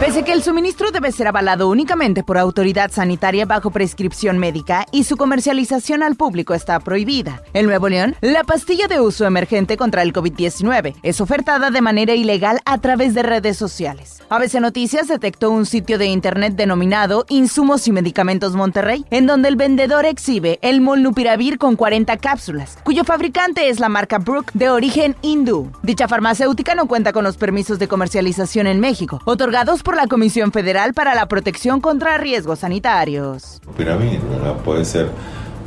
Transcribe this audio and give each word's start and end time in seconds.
Pese 0.00 0.24
que 0.24 0.32
el 0.32 0.42
suministro 0.42 0.90
debe 0.90 1.12
ser 1.12 1.28
avalado 1.28 1.68
únicamente 1.68 2.24
por 2.24 2.36
autoridad 2.36 2.90
sanitaria 2.90 3.46
bajo 3.46 3.70
prescripción 3.70 4.38
médica 4.38 4.86
y 4.90 5.04
su 5.04 5.16
comercialización 5.16 6.02
al 6.02 6.16
público 6.16 6.52
está 6.52 6.78
prohibida. 6.80 7.42
En 7.54 7.66
Nuevo 7.66 7.88
León, 7.88 8.16
la 8.20 8.42
pastilla 8.42 8.88
de 8.88 9.00
uso 9.00 9.24
emergente 9.24 9.76
contra 9.76 10.02
el 10.02 10.12
COVID-19 10.12 10.96
es 11.02 11.20
ofertada 11.20 11.70
de 11.70 11.80
manera 11.80 12.14
ilegal 12.14 12.60
a 12.66 12.78
través 12.78 13.14
de 13.14 13.22
redes 13.22 13.56
sociales. 13.56 14.20
ABC 14.30 14.54
Noticias 14.54 15.06
detectó 15.06 15.50
un 15.50 15.64
sitio 15.64 15.96
de 15.96 16.06
internet 16.06 16.54
denominado 16.54 17.24
Insumos 17.28 17.86
y 17.86 17.92
Medicamentos 17.92 18.56
Monterrey, 18.56 19.06
en 19.10 19.26
donde 19.26 19.48
el 19.48 19.56
vendedor 19.56 20.06
exhibe 20.06 20.58
el 20.60 20.80
molnupiravir 20.80 21.56
con 21.56 21.76
40 21.76 22.16
cápsulas, 22.16 22.78
cuyo 22.82 23.04
fabricante 23.04 23.68
es 23.68 23.78
la 23.78 23.88
marca 23.88 24.18
Brook 24.18 24.50
de 24.54 24.70
origen 24.70 25.14
hindú. 25.22 25.70
Dicha 25.82 26.08
farmacéutica 26.08 26.74
no 26.74 26.86
cuenta 26.86 27.12
con 27.12 27.22
los 27.22 27.36
permisos 27.36 27.78
de 27.78 27.86
comercialización 27.86 28.66
en 28.66 28.80
México, 28.80 29.20
otorgados 29.24 29.83
por 29.84 29.94
la 29.96 30.08
Comisión 30.08 30.50
Federal 30.50 30.94
para 30.94 31.14
la 31.14 31.28
Protección 31.28 31.80
contra 31.80 32.18
Riesgos 32.18 32.60
Sanitarios. 32.60 33.60
Pirámide, 33.76 34.18
Puede 34.64 34.84
ser 34.84 35.10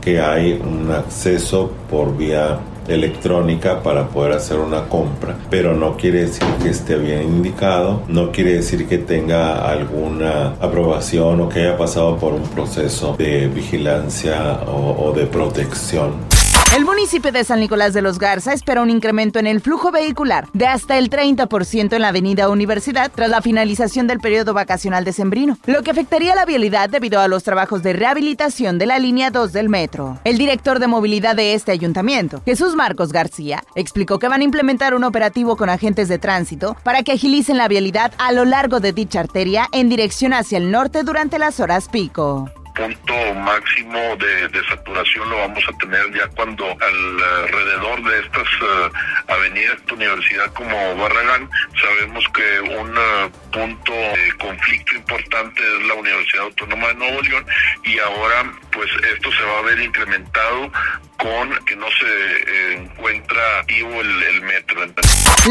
que 0.00 0.20
hay 0.20 0.52
un 0.52 0.90
acceso 0.90 1.70
por 1.90 2.16
vía 2.16 2.58
electrónica 2.88 3.82
para 3.82 4.08
poder 4.08 4.32
hacer 4.32 4.58
una 4.58 4.88
compra, 4.88 5.36
pero 5.50 5.74
no 5.74 5.96
quiere 5.96 6.22
decir 6.22 6.46
que 6.62 6.70
esté 6.70 6.96
bien 6.96 7.22
indicado, 7.22 8.02
no 8.08 8.30
quiere 8.30 8.54
decir 8.54 8.86
que 8.86 8.98
tenga 8.98 9.68
alguna 9.68 10.54
aprobación 10.60 11.40
o 11.40 11.48
que 11.48 11.60
haya 11.60 11.76
pasado 11.76 12.16
por 12.16 12.32
un 12.32 12.44
proceso 12.44 13.16
de 13.18 13.48
vigilancia 13.48 14.60
o 14.66 15.12
de 15.12 15.26
protección. 15.26 16.35
El 16.74 16.84
municipio 16.84 17.32
de 17.32 17.44
San 17.44 17.60
Nicolás 17.60 17.94
de 17.94 18.02
los 18.02 18.18
Garza 18.18 18.52
espera 18.52 18.82
un 18.82 18.90
incremento 18.90 19.38
en 19.38 19.46
el 19.46 19.60
flujo 19.60 19.90
vehicular 19.90 20.48
de 20.52 20.66
hasta 20.66 20.98
el 20.98 21.08
30% 21.08 21.94
en 21.94 22.02
la 22.02 22.08
avenida 22.08 22.50
Universidad 22.50 23.10
tras 23.14 23.30
la 23.30 23.40
finalización 23.40 24.06
del 24.06 24.20
periodo 24.20 24.52
vacacional 24.52 25.04
de 25.04 25.14
Sembrino, 25.14 25.56
lo 25.64 25.82
que 25.82 25.90
afectaría 25.90 26.34
la 26.34 26.44
vialidad 26.44 26.90
debido 26.90 27.20
a 27.20 27.28
los 27.28 27.44
trabajos 27.44 27.82
de 27.82 27.94
rehabilitación 27.94 28.78
de 28.78 28.86
la 28.86 28.98
línea 28.98 29.30
2 29.30 29.52
del 29.52 29.70
metro. 29.70 30.18
El 30.24 30.36
director 30.36 30.78
de 30.78 30.86
movilidad 30.86 31.34
de 31.34 31.54
este 31.54 31.72
ayuntamiento, 31.72 32.42
Jesús 32.44 32.74
Marcos 32.74 33.10
García, 33.10 33.64
explicó 33.74 34.18
que 34.18 34.28
van 34.28 34.42
a 34.42 34.44
implementar 34.44 34.94
un 34.94 35.04
operativo 35.04 35.56
con 35.56 35.70
agentes 35.70 36.08
de 36.08 36.18
tránsito 36.18 36.76
para 36.82 37.02
que 37.02 37.12
agilicen 37.12 37.56
la 37.56 37.68
vialidad 37.68 38.12
a 38.18 38.32
lo 38.32 38.44
largo 38.44 38.80
de 38.80 38.92
dicha 38.92 39.20
arteria 39.20 39.68
en 39.72 39.88
dirección 39.88 40.34
hacia 40.34 40.58
el 40.58 40.70
norte 40.70 41.04
durante 41.04 41.38
las 41.38 41.58
horas 41.58 41.88
pico 41.88 42.50
punto 42.76 43.34
máximo 43.34 44.16
de, 44.16 44.62
saturación 44.68 45.28
lo 45.30 45.38
vamos 45.38 45.64
a 45.66 45.78
tener 45.78 46.12
ya 46.12 46.28
cuando 46.28 46.76
alrededor 46.80 48.02
de 48.04 48.20
estas 48.20 48.48
uh, 48.60 49.32
avenidas 49.32 49.84
de 49.86 49.94
universidad 49.94 50.52
como 50.52 50.96
Barragán 50.96 51.48
sabemos 51.80 52.24
que 52.34 52.60
un 52.60 52.90
uh, 52.96 53.30
punto 53.50 53.92
de 53.92 54.32
conflicto 54.38 54.94
importante 54.94 55.62
es 55.62 55.86
la 55.86 55.94
Universidad 55.94 56.44
Autónoma 56.44 56.88
de 56.88 56.94
Nuevo 56.94 57.22
León 57.22 57.46
y 57.84 57.98
ahora 57.98 58.52
pues 58.72 58.90
esto 59.14 59.32
se 59.32 59.42
va 59.42 59.58
a 59.58 59.62
ver 59.62 59.80
incrementado 59.80 60.70
con 61.16 61.64
que 61.64 61.76
no 61.76 61.86
se 61.92 62.06
eh, 62.06 62.74
encuentra 62.74 63.62
vivo 63.66 64.00
el, 64.00 64.42
metro. 64.42 64.84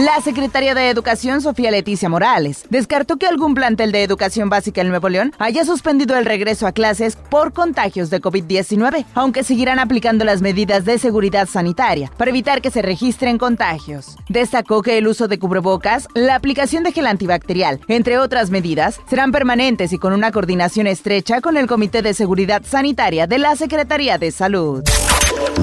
La 0.03 0.19
secretaria 0.19 0.75
de 0.75 0.89
Educación, 0.89 1.39
Sofía 1.39 1.71
Leticia 1.71 2.09
Morales, 2.09 2.65
descartó 2.69 3.15
que 3.15 3.27
algún 3.27 3.55
plantel 3.55 3.93
de 3.93 4.03
educación 4.03 4.49
básica 4.49 4.81
en 4.81 4.89
Nuevo 4.89 5.07
León 5.07 5.31
haya 5.39 5.63
suspendido 5.63 6.17
el 6.17 6.25
regreso 6.25 6.67
a 6.67 6.73
clases 6.73 7.15
por 7.15 7.53
contagios 7.53 8.09
de 8.09 8.21
COVID-19, 8.21 9.05
aunque 9.13 9.45
seguirán 9.45 9.79
aplicando 9.79 10.25
las 10.25 10.41
medidas 10.41 10.83
de 10.83 10.99
seguridad 10.99 11.47
sanitaria 11.47 12.11
para 12.17 12.29
evitar 12.29 12.61
que 12.61 12.71
se 12.71 12.81
registren 12.81 13.37
contagios. 13.37 14.17
Destacó 14.27 14.81
que 14.81 14.97
el 14.97 15.07
uso 15.07 15.29
de 15.29 15.39
cubrebocas, 15.39 16.09
la 16.13 16.35
aplicación 16.35 16.83
de 16.83 16.91
gel 16.91 17.08
antibacterial, 17.08 17.80
entre 17.87 18.17
otras 18.17 18.49
medidas, 18.49 18.99
serán 19.09 19.31
permanentes 19.31 19.93
y 19.93 19.97
con 19.97 20.11
una 20.11 20.33
coordinación 20.33 20.87
estrecha 20.87 21.39
con 21.39 21.55
el 21.55 21.67
Comité 21.67 22.02
de 22.02 22.14
Seguridad 22.14 22.64
Sanitaria 22.65 23.27
de 23.27 23.37
la 23.37 23.55
Secretaría 23.55 24.17
de 24.17 24.31
Salud. 24.31 24.83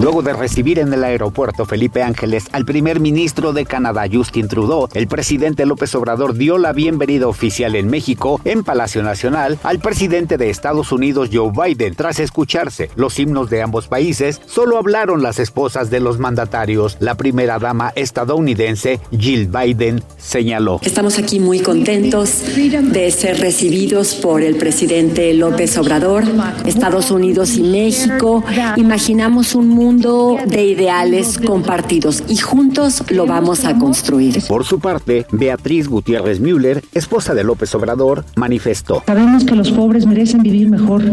Luego 0.01 0.23
de 0.23 0.33
recibir 0.33 0.79
en 0.79 0.93
el 0.93 1.05
aeropuerto 1.05 1.65
Felipe 1.65 2.03
Ángeles 2.03 2.47
al 2.53 2.65
primer 2.65 2.99
ministro 2.99 3.53
de 3.53 3.67
Canadá, 3.67 4.05
Justin 4.11 4.49
Trudeau, 4.49 4.89
el 4.95 5.07
presidente 5.07 5.67
López 5.67 5.95
Obrador 5.95 6.35
dio 6.35 6.59
la 6.59 6.73
bienvenida 6.73 7.29
oficial 7.29 7.77
en 7.77 7.89
México, 7.89 8.41
en 8.45 8.65
Palacio 8.65 9.03
Nacional, 9.03 9.59
al 9.63 9.79
presidente 9.81 10.39
de 10.39 10.51
Estados 10.51 10.93
Unidos, 10.93 11.29
Joe 11.33 11.53
Biden. 11.53 11.95
Tras 11.95 12.19
escucharse 12.21 12.91
los 12.97 13.19
himnos 13.19 13.51
de 13.51 13.63
ambos 13.63 13.87
países, 13.87 14.41
solo 14.47 14.79
hablaron 14.79 15.23
las 15.23 15.39
esposas 15.39 15.91
de 15.91 16.01
los 16.01 16.19
mandatarios. 16.19 16.97
La 16.99 17.15
primera 17.17 17.59
dama 17.59 17.93
estadounidense, 17.95 18.99
Jill 19.17 19.49
Biden, 19.49 20.03
señaló. 20.17 20.81
Estamos 20.83 21.19
aquí 21.19 21.39
muy 21.39 21.61
contentos 21.61 22.43
de 22.57 23.11
ser 23.11 23.41
recibidos 23.41 24.15
por 24.15 24.43
el 24.43 24.57
presidente 24.57 25.33
López 25.35 25.77
Obrador, 25.79 26.25
Estados 26.67 27.11
Unidos 27.11 27.57
y 27.57 27.63
México. 27.63 28.43
Imaginamos 28.77 29.55
un 29.55 29.62
un 29.63 29.69
mundo 29.69 30.37
de 30.45 30.65
ideales 30.65 31.39
compartidos 31.39 32.25
y 32.29 32.37
juntos 32.37 33.05
lo 33.11 33.27
vamos 33.27 33.65
a 33.65 33.79
construir. 33.79 34.43
Por 34.49 34.65
su 34.65 34.81
parte, 34.81 35.25
Beatriz 35.31 35.87
Gutiérrez 35.87 36.41
Müller, 36.41 36.83
esposa 36.93 37.33
de 37.33 37.45
López 37.45 37.73
Obrador, 37.77 38.25
manifestó. 38.35 39.05
Sabemos 39.07 39.45
que 39.45 39.55
los 39.55 39.71
pobres 39.71 40.05
merecen 40.05 40.43
vivir 40.43 40.69
mejor 40.69 41.05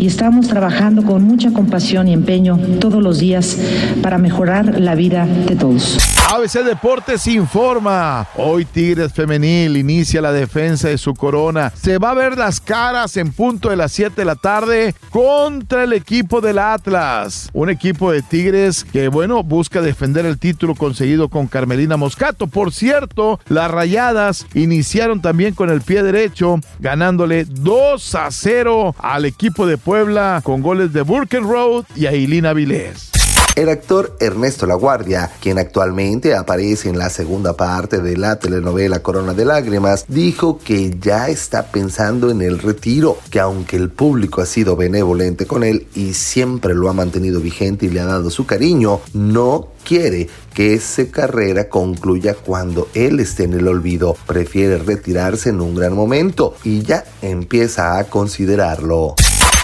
y 0.00 0.06
estamos 0.06 0.48
trabajando 0.48 1.04
con 1.04 1.22
mucha 1.22 1.52
compasión 1.52 2.08
y 2.08 2.12
empeño 2.12 2.58
todos 2.80 3.00
los 3.00 3.20
días 3.20 3.56
para 4.02 4.18
mejorar 4.18 4.80
la 4.80 4.96
vida 4.96 5.24
de 5.26 5.54
todos. 5.54 6.11
ABC 6.32 6.64
Deportes 6.64 7.26
informa. 7.26 8.26
Hoy 8.36 8.64
Tigres 8.64 9.12
Femenil 9.12 9.76
inicia 9.76 10.22
la 10.22 10.32
defensa 10.32 10.88
de 10.88 10.96
su 10.96 11.12
corona. 11.12 11.70
Se 11.76 11.98
va 11.98 12.12
a 12.12 12.14
ver 12.14 12.38
las 12.38 12.58
caras 12.58 13.18
en 13.18 13.34
punto 13.34 13.68
de 13.68 13.76
las 13.76 13.92
7 13.92 14.14
de 14.16 14.24
la 14.24 14.34
tarde 14.34 14.94
contra 15.10 15.84
el 15.84 15.92
equipo 15.92 16.40
del 16.40 16.58
Atlas. 16.58 17.50
Un 17.52 17.68
equipo 17.68 18.10
de 18.10 18.22
Tigres 18.22 18.82
que, 18.82 19.08
bueno, 19.08 19.42
busca 19.42 19.82
defender 19.82 20.24
el 20.24 20.38
título 20.38 20.74
conseguido 20.74 21.28
con 21.28 21.48
Carmelina 21.48 21.98
Moscato. 21.98 22.46
Por 22.46 22.72
cierto, 22.72 23.38
las 23.48 23.70
rayadas 23.70 24.46
iniciaron 24.54 25.20
también 25.20 25.52
con 25.52 25.68
el 25.68 25.82
pie 25.82 26.02
derecho, 26.02 26.60
ganándole 26.78 27.44
2 27.44 28.14
a 28.14 28.30
0 28.30 28.94
al 28.98 29.26
equipo 29.26 29.66
de 29.66 29.76
Puebla 29.76 30.40
con 30.42 30.62
goles 30.62 30.94
de 30.94 31.02
Burkenroad 31.02 31.84
y 31.94 32.06
Ailina 32.06 32.54
Vilés. 32.54 33.11
El 33.54 33.68
actor 33.68 34.16
Ernesto 34.18 34.64
Laguardia, 34.66 35.30
quien 35.42 35.58
actualmente 35.58 36.34
aparece 36.34 36.88
en 36.88 36.96
la 36.96 37.10
segunda 37.10 37.52
parte 37.52 38.00
de 38.00 38.16
la 38.16 38.36
telenovela 38.38 39.02
Corona 39.02 39.34
de 39.34 39.44
Lágrimas, 39.44 40.06
dijo 40.08 40.58
que 40.58 40.96
ya 40.98 41.28
está 41.28 41.66
pensando 41.70 42.30
en 42.30 42.40
el 42.40 42.58
retiro, 42.58 43.18
que 43.30 43.40
aunque 43.40 43.76
el 43.76 43.90
público 43.90 44.40
ha 44.40 44.46
sido 44.46 44.74
benevolente 44.74 45.44
con 45.44 45.64
él 45.64 45.86
y 45.94 46.14
siempre 46.14 46.74
lo 46.74 46.88
ha 46.88 46.94
mantenido 46.94 47.40
vigente 47.40 47.84
y 47.84 47.90
le 47.90 48.00
ha 48.00 48.06
dado 48.06 48.30
su 48.30 48.46
cariño, 48.46 49.00
no 49.12 49.68
quiere 49.84 50.30
que 50.54 50.72
esa 50.72 51.04
carrera 51.08 51.68
concluya 51.68 52.34
cuando 52.34 52.88
él 52.94 53.20
esté 53.20 53.44
en 53.44 53.52
el 53.52 53.68
olvido. 53.68 54.16
Prefiere 54.26 54.78
retirarse 54.78 55.50
en 55.50 55.60
un 55.60 55.74
gran 55.74 55.92
momento 55.92 56.54
y 56.64 56.80
ya 56.80 57.04
empieza 57.20 57.98
a 57.98 58.04
considerarlo. 58.04 59.14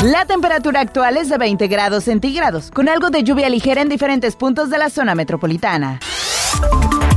La 0.04 0.26
temperatura 0.26 0.81
actual 0.81 1.16
es 1.16 1.28
de 1.28 1.38
20 1.38 1.66
grados 1.66 2.04
centígrados, 2.04 2.70
con 2.70 2.88
algo 2.88 3.10
de 3.10 3.25
lluvia 3.25 3.48
ligera 3.48 3.82
en 3.82 3.88
diferentes 3.88 4.36
puntos 4.36 4.70
de 4.70 4.78
la 4.78 4.91
zona 4.91 5.16
metropolitana. 5.16 5.98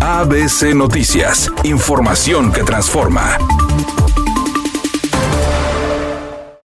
ABC 0.01 0.73
Noticias, 0.73 1.51
información 1.63 2.51
que 2.51 2.63
transforma. 2.63 3.37